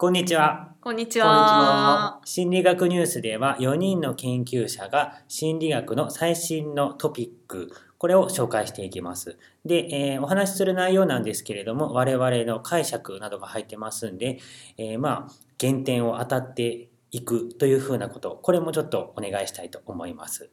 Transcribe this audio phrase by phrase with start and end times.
[0.00, 0.76] こんにちは。
[0.80, 2.20] こんにちはは。
[2.24, 9.36] 心理学ニュースでは4人の研究者が心理学の最新のトピック、これを紹介していきます。
[9.66, 14.38] で、えーお話しする内容なんですけれども、我々の解釈などが入ってますんで、
[14.78, 20.48] えーまあ、減点を当たっていくというふうなこと、これもちょっとお願いしたいと思います。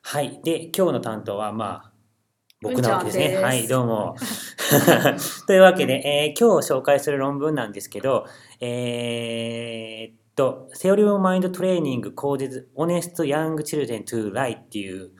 [0.00, 0.40] はい。
[0.42, 1.92] で、今日の担当は、まあ、
[2.68, 3.28] 僕なわけですね。
[3.36, 4.16] すはい、どうも。
[5.46, 8.26] というわけで、えー今日紹介する論文なんですけど、
[8.60, 15.10] えーっと、Theory of Mind Training Causes Honest Young Children to Lie っていう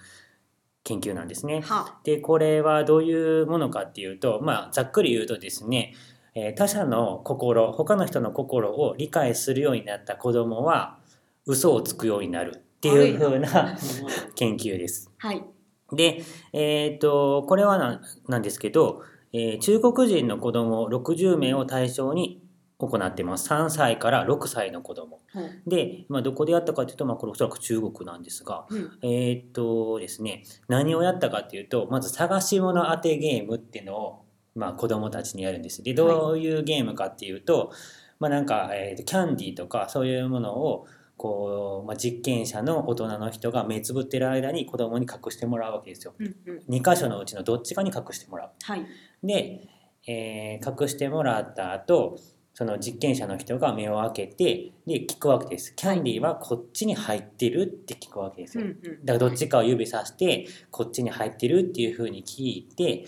[0.82, 1.60] 研究なんですね。
[1.62, 5.94] はで、これはどういうものかっていうと、まあ、ざっくり言うとですね、
[6.34, 10.98] えー他者の心、他の人の心を理解するようになった子供は、
[11.46, 13.78] 嘘をつくようになるっていう風な
[14.34, 15.12] 研究です。
[15.18, 15.44] はい。
[15.92, 16.22] で、
[16.52, 22.42] えー、とこれはななんですけど、えー中国人の子供60名を対象に
[22.78, 23.48] 行ってます。
[23.48, 25.20] 3歳から6歳の子供。
[25.66, 28.98] で、まあ、どこでやったかというと、まあ、これおそらく中国なんですがうん。
[29.02, 35.82] えっ、とですね何をやったかっていうとまず探し物当てゲームっていうのを、まあ、子供たちにやるんです。
[35.82, 37.72] でどういうゲームかっていうと、
[38.18, 46.14] まあなんか、えーとキャンディーとかそういうものをこう、まあ、実験者の大人の人が目つぶってる間に子供に隠してもらうわけですよ。
[46.18, 46.36] うん。
[46.46, 46.58] うん。
[46.68, 48.50] 2箇所のうちのどっちかに隠してもらう。
[48.62, 48.86] はい。
[49.22, 49.68] で、
[50.06, 52.18] えー隠してもらった後
[52.54, 55.74] その実験者の人が目を開けてで聞くわけです。
[55.74, 58.68] キャンディーはこっちに入ってるって聞くわけですうん。
[58.68, 58.74] よ。
[58.82, 59.04] うん。
[59.04, 63.04] だからどっちかを指さしてこっちに入ってるっていうふうに聞いて、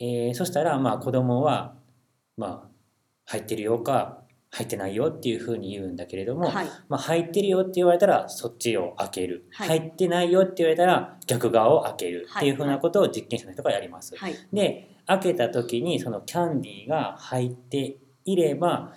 [0.00, 1.76] えーそしたらまあ子供は
[2.36, 2.68] まあ
[3.26, 4.23] 入ってるよか
[4.54, 6.66] 入ってないよっていうふうに言うんだけれども、はい。
[6.88, 14.14] まあ、入ってるよって言われたらそっちを開ける、はい入ってないよって言われたら逆側を開けるっていうふうなことを実験者の人がやります。
[14.16, 14.34] はい。
[14.52, 18.92] で開けた時にそのキャンディーが入っていれば、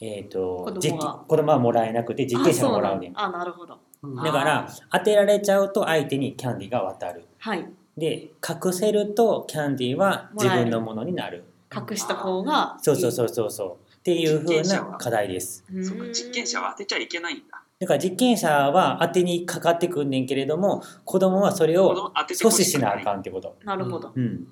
[0.00, 0.80] えー、と子供が。
[0.80, 3.78] 実子供はもらえなくて実験者がもらうねあなるほど。
[4.24, 7.24] だから当てられちゃうと相手にキャンディーが渡る。
[7.38, 7.64] はい。
[7.96, 11.44] で隠せるとキャンディーは自分のものになる。
[11.72, 12.76] 隠した方が。
[12.82, 15.84] そうそうそうそうそうっていうふうな課題ですう。
[15.84, 17.44] そっか実験者は当てちゃいけないんだ。
[17.80, 23.02] だから実験者は当てにかかってくんねんけれども子供はそれを阻ほ止しなあん。
[23.02, 23.58] かんってこと。
[23.64, 24.12] なるほど。
[24.14, 24.46] うん、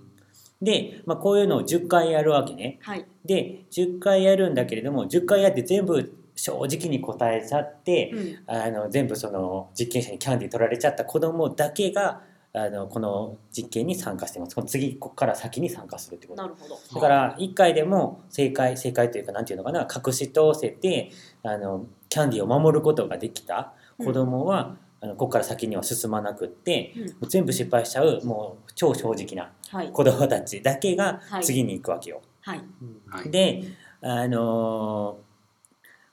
[0.61, 2.81] で、まあ、こういうのを10回やるわけね。
[2.83, 3.07] はい。
[3.25, 8.39] で10回やるんだけれども10回やって全部正直に答えちゃって、うん。
[8.49, 12.23] あの全部その実験者にキャンディー取られちゃった子供だけが
[12.57, 14.55] あのこの実験に参加してます。
[14.55, 16.49] この次ここから先に参加するってことな。
[16.49, 16.79] るほど。
[16.95, 21.11] だから1回でも正解正解というかなんていうのかな隠し通せて
[21.43, 27.07] あのキャンディーを守ることができた子供は、あのここから先には進まなくってうん。
[27.09, 29.91] もう全部失敗しちゃうもう超正直なはい。
[29.91, 32.23] 子供たちだけがはい次に行くわけよ。
[32.43, 32.61] はい。
[33.09, 33.31] はい。
[33.31, 33.65] で
[34.01, 35.25] あのー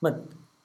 [0.01, 0.15] まあ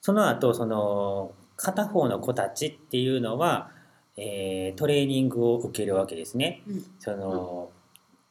[0.01, 3.71] その後その片方の子たちっていうのは、
[4.17, 6.63] えートレーニングを受けるわけですね。
[6.67, 6.83] うん。
[6.99, 7.69] その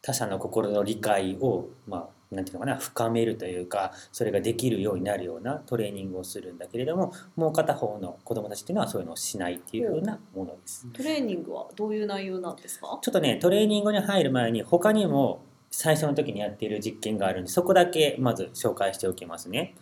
[0.02, 1.96] 他者の心の理解を、ま
[2.30, 10.86] あ、なんていうのかな深めるというかそれができるようになるようなトレーニングをするんだけれどももう片方の子供たちっていうのはそういうのをしないっていうふうなものです。
[10.92, 12.98] トレーニングはどういう内容なんですか？
[13.02, 19.74] ちょっとねトレーニングに入る前に他にも最初の時にやっている実験があるんでそこだけまず紹介しておきますね。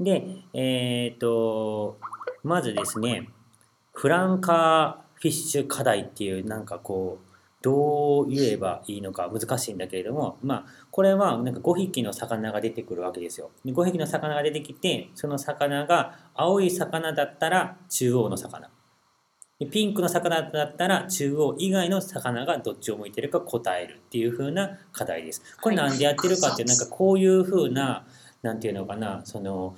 [0.00, 1.98] でえっ、と
[2.44, 3.28] まずですね
[3.92, 7.26] フランカーフィッシュ課題っていうなんかこう
[7.62, 13.50] どう言えばいいのか難しいんだけれどもまあこれはなんか5匹の魚が出てくるわけですよ。
[13.64, 18.70] 5匹の魚が出てきてその魚が青い魚だったら中央の魚
[19.70, 25.42] ピンクの魚だったら中央以外の魚がどっちを向いてるか答えるっていう風な課題です。
[25.62, 28.06] これなんでやってるかっていうなんかこういう風な
[28.42, 29.74] なんていうのかなその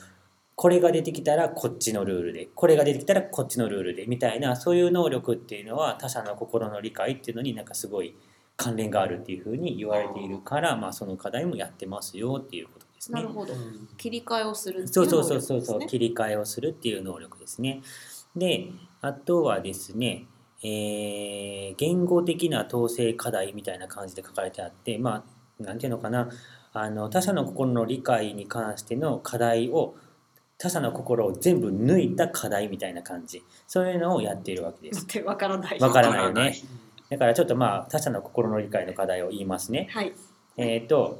[0.58, 8.16] これが出てきたらこっちのルールでこれが出てきたらこっちのルールでみたいなそういう能力っていうのは他者の心の理解っていうのになんかすごい
[8.56, 13.32] 関連があるっていう風に言われているからまあその課題もやってますよっていうことですねなる。
[13.32, 13.54] ほど。
[13.96, 15.86] 切り替えをするっていそううそう能そうそうそう。
[15.86, 17.80] 切り替えをするっていう能力ですね。
[18.34, 20.26] であとはですね、
[20.64, 25.24] えー言語的な統制課題みたいな感じで書かれてあってま
[25.60, 26.28] あなんていうのかな
[26.72, 29.94] あの他者の心の理解に関しての課題を
[30.58, 35.06] 他者の心を全部抜いた課題みたいな感じそういうのをやっているわけです。
[35.24, 35.78] わからない。
[35.78, 36.54] わからないよね。
[37.08, 39.88] だからちょっとまあ他者の心の理解の課題を言いますね。
[39.90, 40.12] はい。
[40.56, 41.18] えっ、と、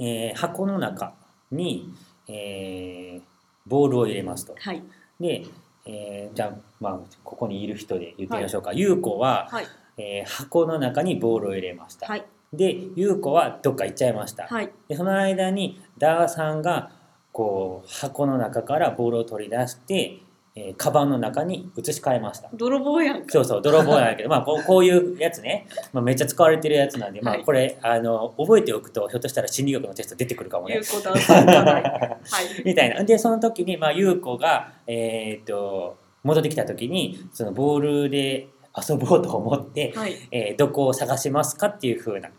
[0.00, 1.14] えー箱の中
[1.52, 1.94] に、
[2.26, 3.22] えー
[3.66, 4.54] ボールを入れますと。
[4.58, 4.82] はい。
[5.20, 5.44] で、
[5.86, 8.72] えーじゃあ、まあ、ここにいる人で言ってみましょうか。
[8.72, 9.66] 優子は、はい。
[9.96, 12.08] えー箱の中にボールを入れました。
[12.08, 12.24] はい。
[12.52, 14.46] で、優子はどっか行っちゃいました。
[14.48, 14.70] はい。
[14.88, 16.90] でその間にダーさんが
[17.38, 20.22] こう箱の中からボールを取り出して、
[20.56, 22.50] えー、カバンの中に移し替えました。
[22.52, 23.26] 泥棒やんか。
[23.28, 24.24] そうそう泥棒なんだけ。
[24.24, 27.44] ど、まあ、こうこういうやつね、まあ、めっちゃ使われてるやつなんで、まあ、はい。
[27.44, 30.80] これあの覚えておくとひょっとしたら心理学のテスト出てくるかもね。
[30.82, 32.62] はい。
[32.66, 33.04] みたいな。
[33.04, 40.16] で、その時に、まあ、優子が、えーっと、戻ってきた時に、そのボールで遊ぼうと思って、はい。
[40.32, 42.30] えーどこを探しますかっていう風な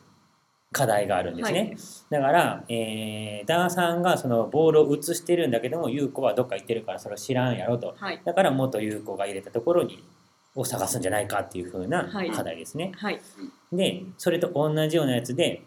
[0.71, 1.59] 課題があるんですね。
[1.59, 1.77] はい
[2.09, 7.95] だから、えー、ダンさんがそのボールを移してるんだけども、優子はどっか行ってるからそれを知らんやろと。
[7.97, 10.03] はいだから元優子が入れたところに、
[10.55, 12.91] を探すんじゃないかっていう風なはい課題ですね。
[12.95, 13.19] はい
[13.71, 15.63] で、それと同じようなやつで、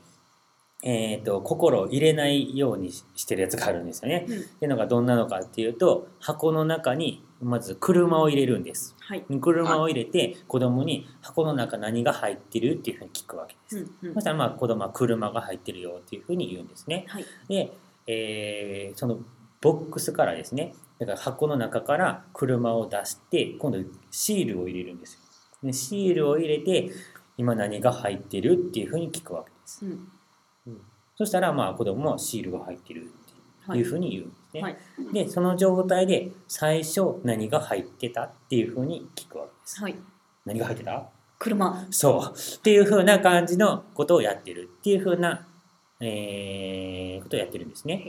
[0.84, 4.26] えー、と心を入れないようにししてるやつがあるんですよね。
[4.29, 4.37] うん。
[4.37, 8.96] っていうのがどんなのかっていうと箱の中にまず車を入れるんです。
[8.99, 9.25] はい。
[9.40, 14.14] 車を入れて子供に箱の中何が入ってるっていうふうに聞くわけです、うんうん。
[14.14, 17.05] そしたらまあ子供は車が入ってるよっていうふうに言うんですね。
[17.08, 17.25] はい。
[17.49, 17.73] で、
[18.08, 19.19] えーその
[19.61, 20.75] ボックスからですね。
[20.99, 23.79] だから箱の中から車を出して今度
[24.11, 25.20] シールを入れるんですよ。
[25.62, 26.90] でシールを入れて
[27.38, 29.87] 今何が入ってるっていうふうに聞くわけです。
[29.87, 30.08] うん
[31.22, 33.12] そしたらまあ子供もシールが入ってるって
[33.64, 33.78] はい。
[33.78, 34.76] いうふうに言うんですね、はい。
[35.12, 39.80] でその状態で最初何が入ってたっていうふうに聞くわけです。
[39.80, 39.94] はい。
[40.44, 41.06] 何が入ってた？
[41.38, 41.86] 車。
[41.90, 42.36] そう。
[42.36, 45.46] っていうふうな感じのことをやってるっていうふうな、
[46.00, 48.04] えーことをやってるんですね。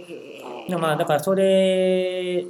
[0.71, 2.47] まあだからそれ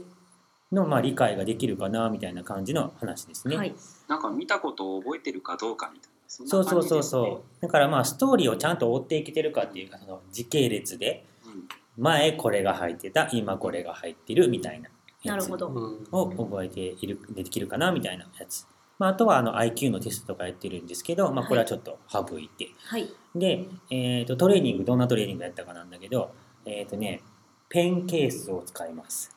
[0.71, 3.57] のまあ理解ができるかなみたいな感じの話ですね。
[3.57, 3.75] はい。
[4.07, 6.12] なんか見たことを覚えてるかどうかみたいな。
[6.37, 7.61] そんなそうそうそうそう。
[7.61, 14.89] だからまあストーリーをちゃんと追っていけてるかっていうかその時系列でうん前これが入ってた今これが入ってるみたいな
[15.21, 15.71] やつなるほど
[16.11, 18.67] を覚えているできるかなみたいなやつ。
[18.99, 22.69] まあ、あとはあの IQ のテストとかやってるんですけど、まあ、これはちょっと省いて。
[22.85, 26.31] はいで、えー、とトレーニングどんなトレーニングやったかなんだけど、
[26.65, 27.21] えっ、とね、
[27.69, 29.35] ペンケースを使います。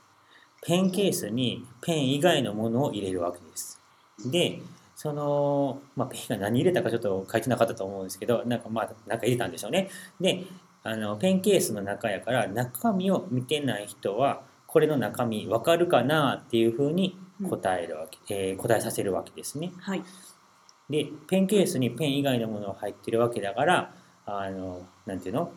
[0.62, 3.80] ペンケースにペン以外のものを入れるわけです。
[4.26, 4.60] で、
[5.06, 9.88] その、まあ、ペンが何入れたかちょっと書いてなかったと思うんですけど、なんかまあ、なんか入れたんでしょうね。
[10.20, 10.44] で、
[10.82, 17.16] あの、ペンケースの中やから、中身を見てない人は、これの中身わかるかなっていうふうに
[17.48, 19.70] 答えるわけ、えー答えさせるわけですね。
[19.78, 20.02] はい
[20.90, 23.92] でペンケースにペン以外のものが入ってるわけだから
[24.24, 25.50] あのなんていうの？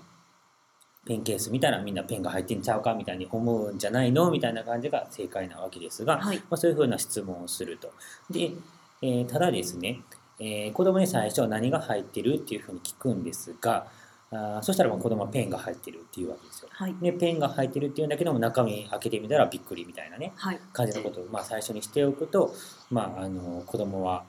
[1.06, 4.32] ペンケース見たらみんなペンが入ってんちゃうかみたいに思うんじゃないの？
[4.32, 7.92] みたいな感じが正解なわけですが、はいまあ、そういうふうな質問をすると。
[8.30, 8.52] で、
[9.02, 10.02] えーただですね、
[10.40, 13.88] えー子供に最初何が入ってるっていうふうに聞くんですが
[14.32, 16.70] あーそしたらもう子供はペンが入ってるっていうわけですよ。
[16.72, 22.54] はいでペンが入ってるっていうんだけども中身開けてみたらびっくりみたいなねはい感じのことをまあ最初にしておくと、
[22.92, 24.24] まあ、あの子供は、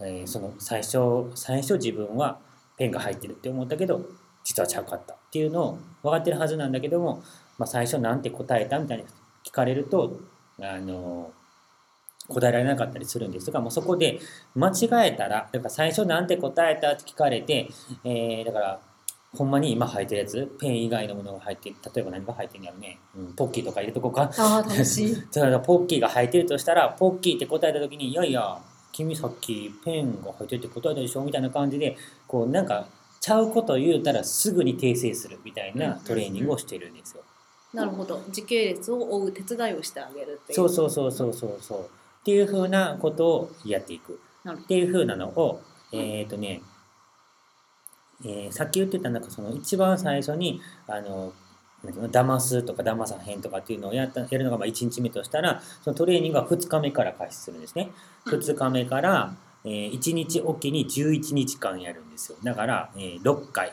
[0.00, 0.98] えーその最初
[1.34, 2.38] 最初自分は
[2.76, 4.04] ペンが入ってるって思ったけど
[4.42, 7.22] 実はちゃうかったっていうのを分かってるはずなんだけども、
[7.58, 9.04] まあ、最初なんて答えたみたいに
[9.44, 10.20] 聞かれると
[10.60, 11.32] あの
[12.28, 13.50] 答えられなかったりするんです。
[13.50, 14.20] がもうそこで
[14.54, 17.68] 間違えたらだから最初なんて答えたって聞かれて、
[18.04, 18.80] えーだから
[19.36, 24.30] ほんまに今入ってるやつペン以外のものが入ってる例えば何が入ってるんやろね、うん、ポッキーとか入れとこうか。
[24.38, 25.16] ああ楽しい。
[25.32, 28.58] だからポッキーが入ってるとしたらポッキーって答えた時に「いやいや
[28.92, 31.96] 君さっきペンが入ってるって答えたでしょ」みたいな感じで
[32.28, 32.86] こうなんか
[33.20, 37.22] ちゃうこと言うたらすぐに訂正するみたいなトレーニングをしてるんですよ。
[37.72, 38.22] なるほど。
[38.30, 40.56] 時系列を追う手伝いをしてあげるっていう。
[40.56, 41.90] そうそうそうそうそうそう
[42.24, 44.18] っていうふうなことをやっていく。
[44.50, 45.60] っていうふうなのを
[45.92, 46.62] えっ、とね、
[48.24, 51.32] えーさっき言ってたなんかその一番最初にあの
[51.84, 57.90] 騙すとか騙さへんとかっていうのをやったやるのがまあ1日目としたらそのトレーニングは2日目から開始するんですね。
[58.26, 62.38] 2日目から、えー1日おきに11日間やるんですよ。
[62.42, 63.68] だから、えー6回。
[63.68, 63.70] っ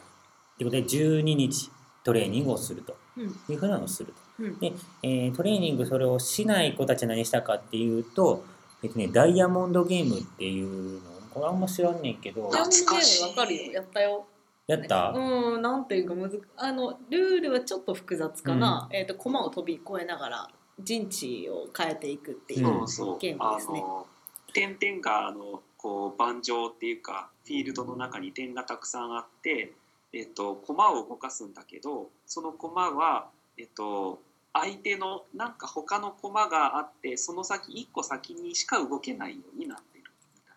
[0.57, 1.71] てことで12日
[2.03, 2.97] トレーニングをすると。
[3.17, 3.23] うん。
[3.49, 4.13] いうふうなのをすると。
[4.13, 8.43] うんで、えートレーニングそれをしない子たちは何したかっていうと、
[8.83, 13.71] えっとね、ダイヤモンドゲームっていうのこれあんま知らんねんけどジャンプゲームわかるよ。
[13.71, 14.25] やったよ。
[14.67, 22.87] やった、うんなんていうかむずあのルールはちょっと複雑かな、えっ、と駒を飛び越えながら陣地を変えていくっていううん。
[22.87, 23.19] そうそう。
[23.19, 24.05] ゲームあですね、の
[24.53, 29.73] 点々があのこう盤上っていうかフィールドの中に点がたくさんあって、
[30.13, 34.19] えっと、駒を動かすんだけどその駒は、えっと、
[34.53, 40.03] 相手のなんか他の駒があってその先一個先にしか動けないようになってる。
[40.35, 40.55] みたい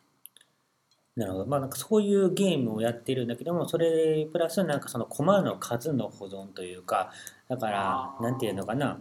[1.17, 1.47] なるほど。
[1.47, 7.13] まあなんかそういうゲームをやってるんだけどもそれプラスなんかそのコマの数の保存というか
[7.49, 9.01] だからなんていうのかな、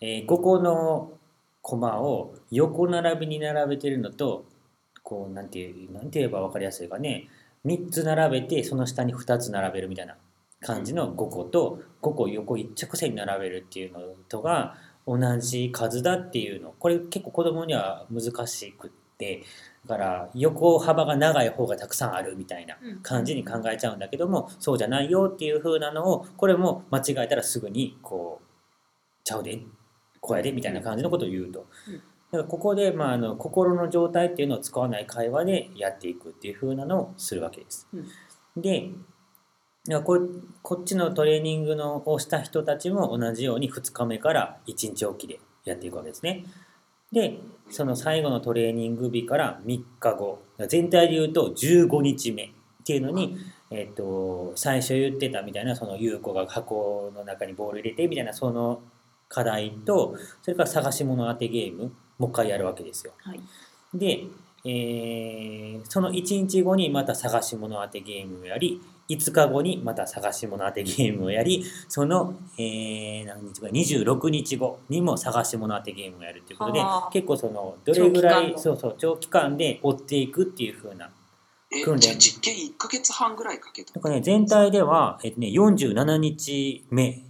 [0.00, 1.12] えー、5個の
[1.62, 4.44] コマを横並びに並べてるのと
[5.02, 7.28] こうなんていうなんて言えば分かりやすいかね。
[7.64, 10.16] 3つ並べてその下に2つ並べるみたいな
[10.64, 16.74] 感じの5個と5個横一直線に並べるっていうのとが同じ数だっていうの。
[16.78, 19.42] これ結構子供には難しくって。
[19.86, 28.44] だから横幅が長い方がたくさんあるみたいな感じに考えちゃうんだけどもそうじゃないよっていう風なのをこれも間違えたらすぐにこう
[29.24, 29.60] ちゃうで
[30.20, 31.66] こうやでみたいな感じのことを言うと。
[31.88, 31.94] うん。
[31.96, 37.86] だからここで、まあ、あの心の状態っていうのを使わない会話でやっていくっていう風なのをするわけです。
[38.56, 38.90] で
[40.02, 40.18] こ
[40.62, 46.46] こっちのトレーニングのをした人たちも同じように2日目から1日おきでやっていくわけですね。
[47.12, 47.38] で
[47.70, 52.48] その最後のトレーニング日から3日後全体で言うと15日目っ
[52.84, 53.36] ていうのに、
[53.70, 58.80] えっと最初言ってたみたいなその優子が箱の中にボール入れてみたいなその
[59.28, 63.12] 課題とそれから探し物当てゲームもう一回やるわけですよ。
[63.18, 63.40] はい
[63.92, 64.24] で、
[64.64, 77.10] えーその1日後にまた探し物当てゲームをやり5日後にまた探し物当てゲームをやりその、えー何日後26日後にも探し物当てゲームをやるということではあ。
[77.12, 81.10] 結構そのどれぐらいそうそう長期間で追っていくっていう風な
[81.70, 87.22] え訓練実験1ヶ月半ぐらいかけたなんかね全体では、えっとね、47日目、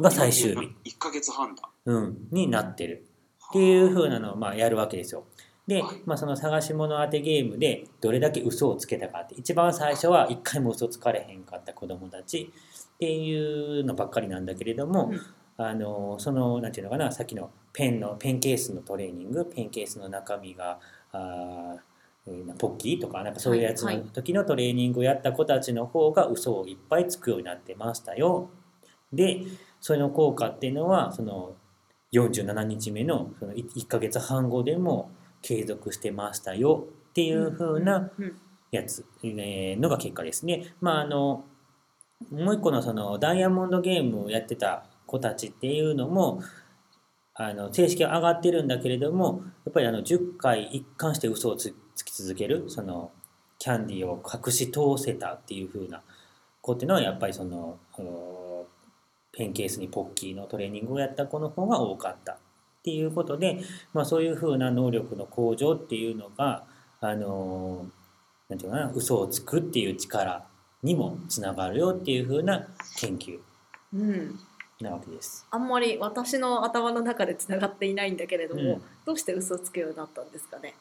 [0.00, 0.74] が最終日。
[0.84, 1.68] 1ヶ月半だ。
[1.86, 3.04] うん、になってる。
[3.48, 5.24] っていう風なのをまあやるわけですよ。
[5.66, 12.52] ではい、まあ、その探し物当てゲームでどれだけ嘘をつけたかって一番最初は一回も嘘つかれへんかった子供たち
[12.94, 15.20] っていうのばっかりなんだけれども、うん。
[15.58, 20.80] あのそのなんていうのかなさっきのペンのペンケースのトレーニングペンケースの中身が
[21.12, 21.76] あ
[22.58, 28.50] ポッキーとかなんかそういうやつの時のトレーニングをやった子たちの方が嘘をいっぱいつくようになってましたよ。
[29.12, 29.42] で
[29.80, 31.56] それの効果っていうのはその
[32.12, 35.10] 47日目のその1ヶ月半後でも
[35.42, 38.36] 継続してましたよっていう風なうん
[38.70, 40.74] やつ、えーのが結果ですね。
[40.80, 41.44] まああの
[42.30, 46.40] もう一個のそのダイヤモンドゲームをやってた子たちっていうのも
[47.34, 53.12] あの成績は上がってるんだけれどもやっぱりあの10回一貫して嘘をつつき続けるその
[53.58, 56.02] キャンディーを隠し通せたっていう風な
[56.60, 58.66] 子っていうのはやっぱりそのお
[59.32, 62.38] ペンケースにポッキーのトレーニングをやった子の方が多かった
[62.82, 63.60] っていうことで、
[63.94, 66.64] まあ、そういう風な能力の向上っていうのが
[67.00, 67.86] あの
[68.48, 70.44] なんていうかな嘘をつくっていう力
[70.82, 72.66] にもつながるよっていう風な
[72.98, 73.38] 研究
[73.94, 74.38] うん
[74.80, 75.46] なわけです。
[75.52, 80.74] あんまり私の頭の中でつながっていないんだけれども、うんどうして嘘をつくようになったんですかね？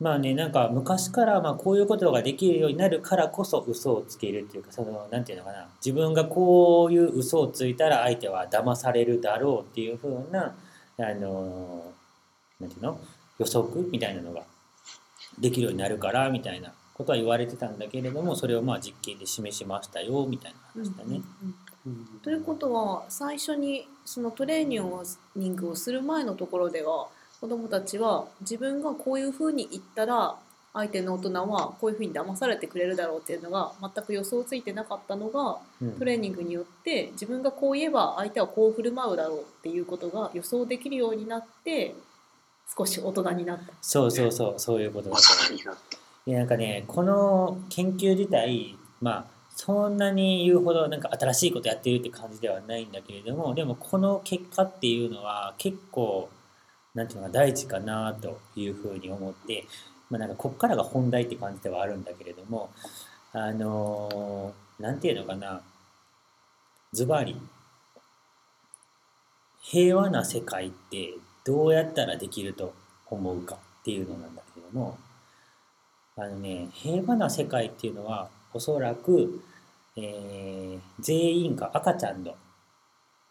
[0.00, 10.54] まあねなんか昔からまあこういうことができるようになるからこそ嘘をつけるっていうかそのなんていうのかな自分がこういう嘘をついたら相手は騙されるだろうっていう風な
[10.98, 11.92] あの
[12.60, 12.98] なんていうの？
[13.38, 14.42] 予測みたいなのが
[15.38, 21.20] できるようになるからみたいなことは言われてたんだけれどもそれをまあ実験で示しましたよみたいな話だね。
[22.22, 24.78] ということは最初にそのトレーニ
[25.48, 27.08] ングをする前のところでは
[27.40, 30.36] 子どもたちは自分がこういうふうに言ったら
[30.76, 35.92] 相手の大人はこういうふうに騙されてくれるだろうっていうのが全く予想ついてなかったのがうん。
[35.92, 41.94] トレーニングによって自分がこう言えば相手はこう振る舞うだろうっていうことが予想できるようになって
[42.76, 43.72] 少し大人になった。
[43.80, 46.30] そうそうそうそういうことだ大と思う人になった。
[46.30, 56.28] いやなんかねこの研究自体まあそんなに言うほどなんか新しいことやってるって感じではないんだけれどもでもこの結果っていうのは結構
[56.94, 59.66] なんていうのか大事かなというふうに思って、
[60.10, 62.70] まあ、なんかこっからが本題って感じではあるんだけれども
[63.32, 65.62] あのーなんていうのかな。
[66.92, 67.40] ズバリ。
[69.62, 72.74] 平和な世界ってどうやったらできると
[73.06, 74.98] 思うかっていうのなんだけども。
[76.18, 79.42] あのね平和な世界っていうのはおそらく、
[79.96, 82.34] えー全員が赤ちゃんの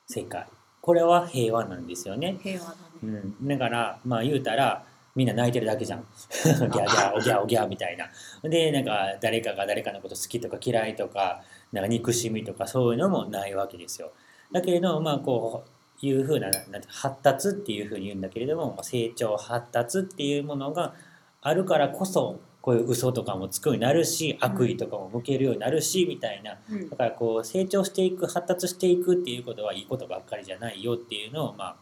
[0.07, 0.47] 世界。
[0.81, 2.37] これは平和なんですよね。
[2.41, 3.19] 平和だうね。
[3.19, 4.83] ん、だからまあ言うたら
[5.15, 6.05] みんな泣いてるだけじゃん。
[6.43, 8.09] ギャーギャーおぎゃーおぎゃーみたいな。
[8.49, 11.41] でなんか誰かが誰かのこと好きとか嫌いとか
[11.71, 14.11] なんか憎しみとかそういうのもないわけですよ。
[14.51, 15.63] だけれどまあこ
[16.01, 20.93] ういうふうななんて発達っていうふうに言うんだけれども成長発達っていうものが
[21.41, 31.75] あるからこそこういう嘘とかもつくようになるし悪意とかも向けるようになるしみたいなうんだからこう成長していく発達していくっていうことはいいことばっかりじゃないよっていうのをまあ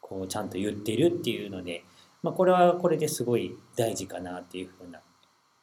[0.00, 1.84] こうちゃんと言ってるっていうので、
[2.26, 5.00] まあ、これはこれですごい大事かなっていうふうな。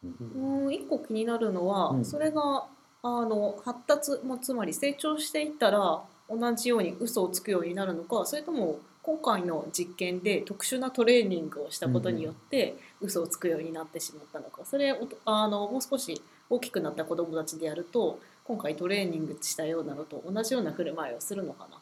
[0.01, 2.65] うんうん一個気になるのは、うんそれが
[3.05, 21.77] あの発達もつまり成長していったら同じように嘘をつくようになるのかそれとも今回の実験で特殊なトレーニングをしたことによって嘘をつくようになってしまったのかそれあのもう少し大きくなった子どもたちでやると今回トレーニングしたようなのと同じような振る舞いをするのかな。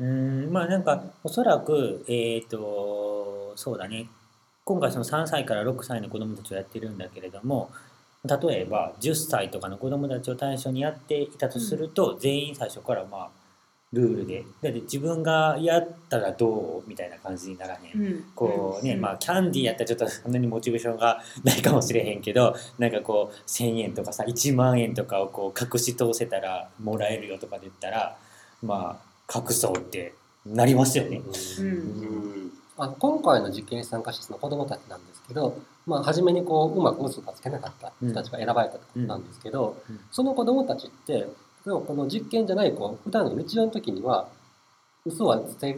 [0.00, 4.08] うーんまあなんかおそらくえっ、とそうだね。
[4.64, 7.70] 今回その3歳から6歳の子どもたちをやってるんだけれども
[8.24, 13.30] 例えば10歳とかの子どもたちを対象にやっていたとすると、全員最初からまあ
[13.92, 18.00] ルールでだって自分がやったらどうみたいな感じにならへん。
[18.00, 18.24] うん。
[18.34, 19.00] こうね、ん。
[19.00, 28.16] まあキャンディーやったらちょっとそんなにモチベーションがないかもしれへんけどなんかこう1,000円とかさ1万円とかをこう隠し通せたらもらえるよとかで言ったら
[28.62, 31.22] まあ隠そうってなりますよね。
[31.58, 41.26] ううんあの今回の実験に参加したの子どもたちなんですけど、まあ、初めにこううまく嘘がつけなかった人たちが選ばれたってことなんですけど、うんうんその子どもたちって例え
[41.70, 44.28] ばこの実験じゃない子普段の日常の時には
[45.04, 45.76] 嘘はつけ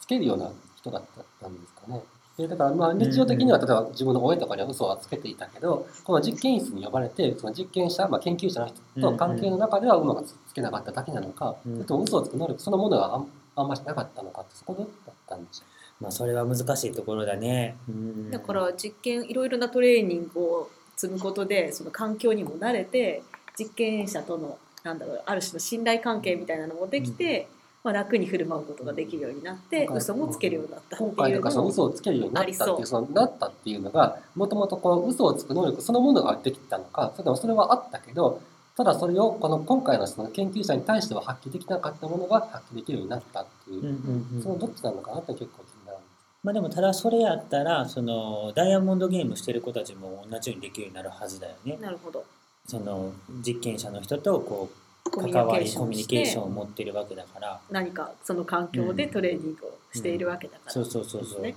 [0.00, 1.02] つけるような人だっ
[1.40, 2.02] たんですかね。
[2.38, 15.64] でだからまあ日常的には例えば自分の親とかには嘘はつけていたけどこの実験室に呼ばれてその実験者、まあ、研究者の人と関係の中ではうまくつけなかっただけなのか、うんそれとも嘘をつく能力そのものがあんあんましなかったのかってそこだったんですよ。
[16.00, 17.76] まあそれは難しいところだね。
[17.88, 23.22] うんだから実験いろいろなトレーニングを積むことでその環境にも慣れて
[23.58, 27.48] 実験者とのなんだろうある種の信頼関係みたいなのもできて、
[27.82, 38.40] まあ、楽に振る舞うことができるようになってなんか嘘もつけるようになったって今回いうのをとかその嘘をつけるようになったっていううそのなったっていうのがもともとこの嘘をつく能力そのものができたのかそれともそれはあったけど
[38.76, 44.42] ただそれをこの今回のその研究者に対しては発揮できなかったものが発揮できるようになったっていう、うんうんうん。
[44.42, 45.98] そのどっちなのかなって結構気になる。
[45.98, 51.78] んですまあでもただそれやったらそのダイヤモンドゲームしてる子たちも同じようにできるようになるはずだよね。
[51.80, 52.22] なるほど。
[52.66, 53.12] その
[53.46, 54.68] 実験者の人とこ
[55.06, 57.60] うコミュ関わニケーションりコミュニケーションを持ってるわけだから。
[57.70, 61.42] 何かその環境でトレーニングをしているわけだから、そうそうそうそう。
[61.42, 61.56] です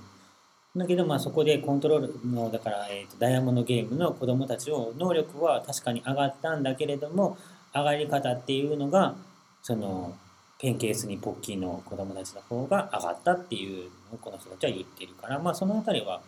[0.76, 7.36] だけどまあそこでコントロールのだから、えーとダイヤモンドゲームの子供たちを能力は確かに上がったんだけれども
[7.74, 9.16] 上がり方っていうのが
[9.62, 10.14] その
[10.60, 16.20] ペンケースにポッキーの子供たちの方が上がったっていうのをこの人たちは言ってるからまあそのあたりは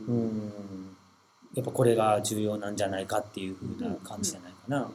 [0.00, 0.96] うーん
[1.54, 4.88] やっぱこれが重要なんじゃないかっていう風な感じじゃないかな。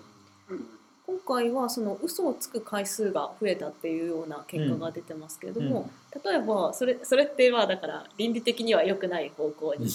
[1.08, 5.90] 今回はその嘘をつく回数が増えたっていうような結果が出てますけれども、
[6.24, 9.88] 例えばそれそれってまあだから倫理的には良くない方向に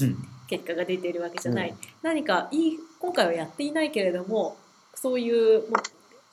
[0.48, 1.76] 結果が出ているわけじゃない、うん。
[2.02, 4.56] 何かいい今回はやっていないけれども
[4.94, 5.64] そういう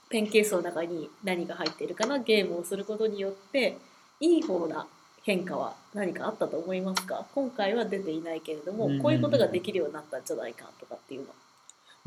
[0.10, 3.78] ペンケースの中に何が入っているかなゲームをすることによって
[4.20, 4.88] いい方な
[5.24, 7.26] 変化は何かあったと思いますか？
[7.36, 9.04] 今回は出ていないけれども、うんうんうん。
[9.04, 11.34] こういうことができるようになったんじゃないかとかっていうのは。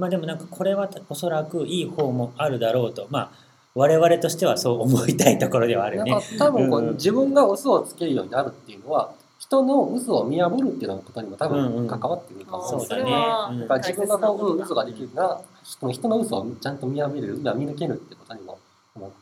[0.00, 3.30] まあでもなんかこれはおそらくいい方もあるだろうとまあ
[3.74, 6.26] 我々としてはそう思いたいところではあるねなんか。
[6.38, 18.58] 多分こう、うん自分が嘘をつけるようになるっていうのは人の嘘を見破るっていうのことにも多うんうん分関わってくると思うんですよそうだねだから自分がこう、うん、嘘ができるるなら、その人の嘘をちゃんと見破れる、まあ見抜けるってことにも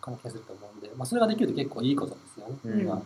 [0.01, 2.55] 関係すると思うんで、まあ、それができると結構いいことですよね。
[2.65, 3.03] うんまあ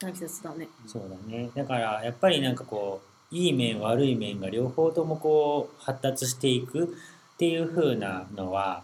[0.00, 0.68] 大切だね。
[0.86, 1.50] そうだね。
[1.54, 8.82] だからやっぱりなんかこういい面悪い面が両方ともこう発達していくっていう風なのは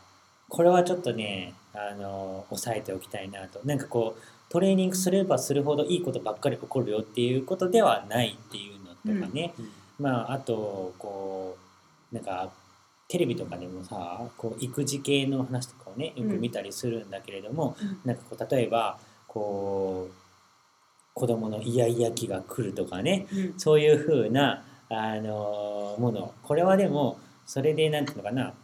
[0.48, 3.60] これはちょっとねあの抑えておきたいなと。
[3.64, 8.78] なんかこうトレーニングすればするほどいいことばっかり起こるよっていうことではないっていう
[9.12, 9.54] のとかね。
[9.98, 11.56] まああとこ
[12.12, 12.52] うなんか
[13.08, 20.23] テレビとかでもさこう育児系の話とかをねよく見たりするんだけれども、うんなんかこう例えばこう
[21.14, 23.26] 子供のイヤイヤ期が来るとかね。
[23.32, 23.54] うん。
[23.56, 26.34] そういう風なあのもの。
[26.42, 28.54] これはでもそれでなんていうのかな。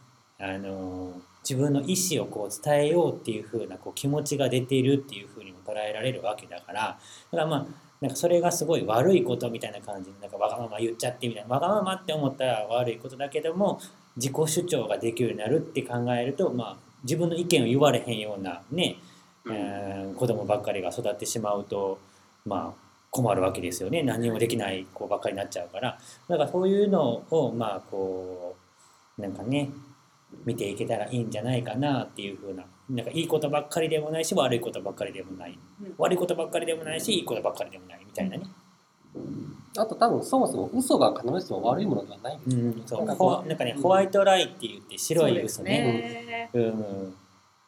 [0.42, 1.12] あの
[1.48, 6.80] 自分の意思をこう伝えようっていう風なこう気持ちが出ているっていう風にも捉えられるわけだから。
[6.82, 6.96] だ
[7.30, 7.66] からまあ
[8.00, 11.54] なんかそれがすごい悪いことみたいな感じでなんかわがまま言っちゃってみたいな。
[11.54, 13.80] わがままって思ったら悪いことだけども
[14.16, 18.96] 自己主張ができるようになるって考えるとまあ自分の意見を言われへんようなね、
[19.46, 21.98] えー子供ばっかりが育ってしまうと
[22.46, 24.02] まあ困るわけですよね。
[24.02, 25.98] 何にもできない子ばっかりになっちゃうから。
[26.28, 28.56] だからそういうのをまあこ
[29.18, 29.70] うなんかね
[30.44, 32.64] 見ていけたらいいんじゃないかなっていう風な。
[32.88, 35.58] なんかいいことばっかりでもないし悪いことばっかりでもない。
[35.82, 35.94] うん。
[35.98, 38.00] 悪いことばっかりでもないしいいことばっかりでもない。
[38.04, 38.44] みたいなね、
[39.76, 42.64] あと多分そもそも嘘が必ずしも悪いものではないんですよ。
[42.64, 42.82] ね。
[42.86, 43.04] そう。
[43.04, 46.50] なんかなんかねホワイトライって言って白い嘘ねそうですね。
[46.54, 47.14] うん。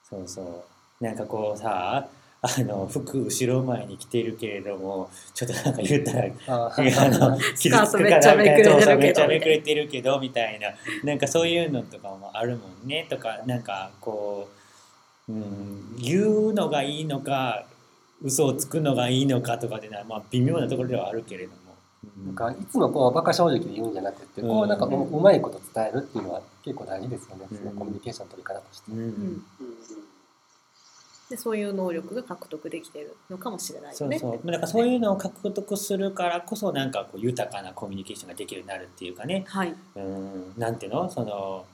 [0.02, 0.64] そうそ
[1.00, 1.04] う。
[1.04, 2.08] なんかこうさ
[2.44, 10.70] あの服後ろ前に着てるけれどもちょっとなんか言ったらうあ あの傷つくからめっちゃめくれてるけどみたいな。
[11.04, 14.48] なんかそういうのとかもあるもんねとかなんかこ
[15.28, 17.64] う、うん、言うのがいいのか
[18.20, 21.56] 嘘をつくのがいいのかとかでなまあ微妙なところではあるけれども。
[22.18, 22.26] うん。
[22.26, 27.46] なんかいつもこうバカ正直で言うんじゃなくて、こうなんかううまいこと伝えるっていうのは結構大事ですよね。
[27.52, 27.58] うん。
[27.58, 28.90] そのコミュニケーションの取り方として。
[28.90, 28.98] うん。
[28.98, 29.42] うん
[31.32, 34.18] でそういう能力が獲得できているのかもしれないよね。
[34.18, 34.46] そうそう。
[34.46, 39.44] だからそういうのを獲得するからこそなんかこう豊かなコミュニケーションができるようになるっていうかね。
[39.48, 41.08] はい、うん、なんていうの？
[41.08, 41.64] その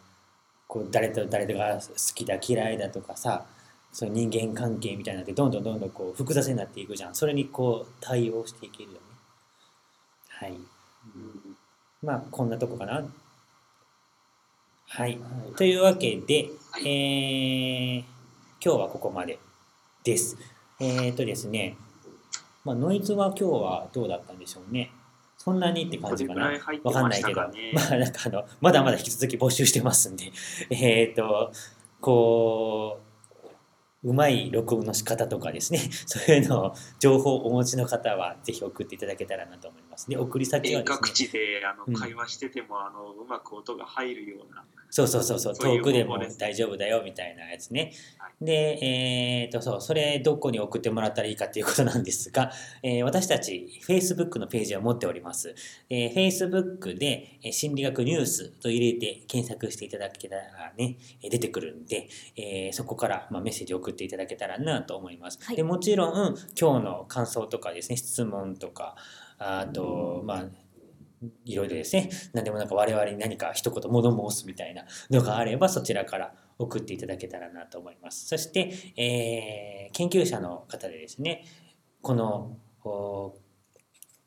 [0.69, 1.83] こう誰と誰が好
[2.15, 3.47] きだ嫌いだとかさ
[3.93, 7.15] その人間関係みたいなのってどんどんどんどんこう複雑になっていくじゃん。
[7.17, 9.01] それにこう対応していけるよね。
[10.29, 10.53] はい。
[10.53, 10.63] うん
[12.05, 12.93] まあこんなとこかな。
[12.93, 13.07] はい。
[14.87, 15.19] はい。
[15.57, 18.05] というわけで、はいえー
[18.61, 19.39] 今日はここまで
[20.05, 20.37] です。
[20.81, 21.77] えっ、とですね
[22.65, 24.93] まあノイズは今日はどうだったんでしょうね。
[25.37, 26.51] そんなにって感じかな。
[26.83, 27.73] わかんまないけど、ね。
[27.75, 30.33] まあなんかあのまだまだ引き続き募集してますんで。
[30.71, 31.53] えっ、と
[32.01, 33.01] こ
[34.05, 35.79] ううまい録音の仕方とかですね。
[36.07, 40.09] そういうのを情報をお持ちの方はぜひ送っていただけたらなと思います。
[40.11, 41.09] で送り先はですね。
[41.13, 41.95] 地であの、うん。
[41.95, 48.31] 会話しててもあのうまく音が入るようなそうそうそうそう遠くでも大丈夫だよみたいなやつねは。
[48.41, 55.55] で、えっ、と、そう、それどこに送ってもらったらいいかっていうことなんですが、えー私たち Facebook のページを持っております。
[55.91, 65.39] えー Facebook で、えー心理学ニュースと入れて検索していただけたらね、えー出てくるんで、えーそこから、まあ、メッセージを送っていただけたらなと思います。
[65.43, 68.97] はいでもちろん、今日の感想とかですね、質問とか、
[69.39, 70.45] あと、まあ、
[71.45, 78.27] いろいろですね、何でもなんか我々に何か一言物申すみたいなのがあれば、そちらから送っていただけたらなと思います。
[78.27, 81.45] そして、えー研究者の方でですね、
[82.03, 83.35] この、お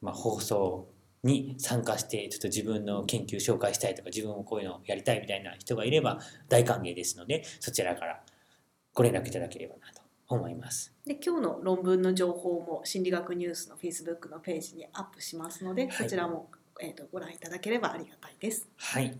[0.02, 0.90] まあ、放送
[1.24, 8.22] に参加して、ちょっと自分の研究紹介したいとか、自分もこういうのをやりたいみたいな人がいれば大歓迎ですので、そちらから
[8.94, 10.94] ご連絡いただければなと思います。
[11.06, 16.50] で今日の論文の情報も心理学ニュースの Facebook のページにアップしますので、はいそちらも、
[16.82, 18.68] えー、とご覧いただければありがたいです。
[18.76, 19.18] はい。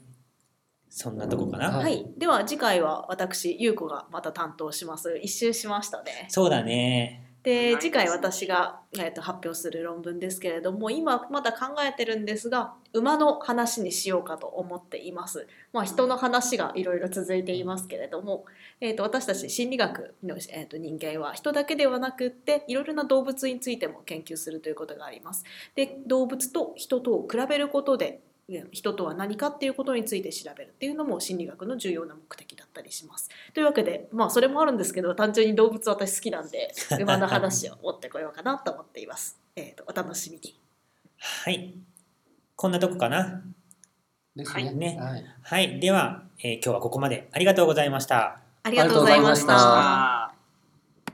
[0.90, 1.70] そんなとこかな？
[1.70, 6.26] ははいい、では次回は私優子がまた担当します一周しましたね。
[6.28, 7.31] そうだね。
[7.44, 15.48] ではい次回私が、えー、と発表する論文ですけれども今まだ考えてるんですが馬の話にしようかと思っています。
[15.74, 18.46] まあ、人の話がいろいろ続いていますけれども、
[18.80, 25.44] えー、と私たち心理学の、えー、と人間は人だけではなくっていろいろな動物についても研究するということがあります。
[25.76, 28.31] で動物と人とを比べることでえ
[28.72, 33.30] 人とは何かっていうことについて調べるっていうのも心理学の重要な目的だったりします。
[33.54, 39.40] というわけでまあそれもあるんですけど単純に動物私好きなんで 馬の話を持ってこようかなと思っています。
[39.56, 40.60] えー、とお楽しみに。
[41.18, 41.74] はい。
[42.56, 43.42] こんなとこかな？
[44.36, 45.80] ですはいねはいはい。
[45.80, 48.40] では、えー今日はここまでありがとうございました。
[48.64, 50.21] ありがとうございました